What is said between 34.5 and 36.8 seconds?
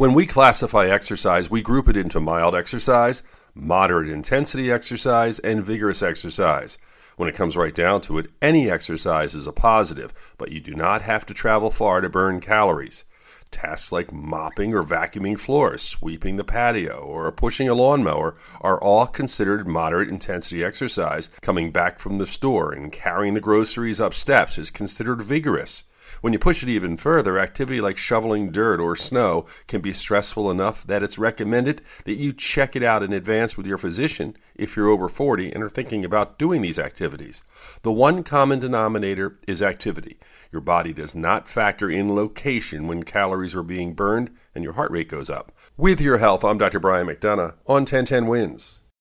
if you're over 40 and are thinking about doing these